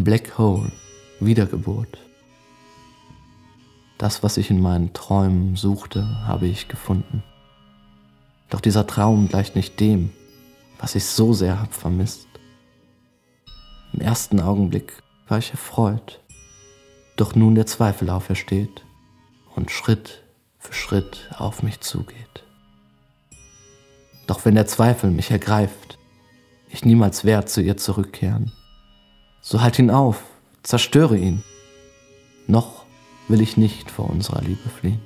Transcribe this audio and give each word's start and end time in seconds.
Black 0.00 0.38
Hole, 0.38 0.70
Wiedergeburt. 1.18 1.98
Das, 3.98 4.22
was 4.22 4.36
ich 4.36 4.48
in 4.48 4.60
meinen 4.60 4.92
Träumen 4.92 5.56
suchte, 5.56 6.24
habe 6.24 6.46
ich 6.46 6.68
gefunden. 6.68 7.24
Doch 8.48 8.60
dieser 8.60 8.86
Traum 8.86 9.26
gleicht 9.26 9.56
nicht 9.56 9.80
dem, 9.80 10.12
was 10.78 10.94
ich 10.94 11.04
so 11.04 11.32
sehr 11.32 11.60
hab 11.60 11.74
vermisst. 11.74 12.28
Im 13.92 14.00
ersten 14.00 14.38
Augenblick 14.38 14.92
war 15.26 15.38
ich 15.38 15.50
erfreut, 15.50 16.20
doch 17.16 17.34
nun 17.34 17.56
der 17.56 17.66
Zweifel 17.66 18.08
aufersteht 18.08 18.84
und 19.56 19.72
Schritt 19.72 20.22
für 20.60 20.74
Schritt 20.74 21.28
auf 21.36 21.64
mich 21.64 21.80
zugeht. 21.80 22.44
Doch 24.28 24.44
wenn 24.44 24.54
der 24.54 24.68
Zweifel 24.68 25.10
mich 25.10 25.32
ergreift, 25.32 25.98
ich 26.70 26.84
niemals 26.84 27.24
werd 27.24 27.50
zu 27.50 27.60
ihr 27.60 27.76
zurückkehren, 27.76 28.52
so 29.40 29.60
halt 29.60 29.78
ihn 29.78 29.90
auf, 29.90 30.22
zerstöre 30.62 31.16
ihn. 31.16 31.42
Noch 32.46 32.84
will 33.28 33.40
ich 33.40 33.56
nicht 33.56 33.90
vor 33.90 34.08
unserer 34.10 34.42
Liebe 34.42 34.68
fliehen. 34.68 35.00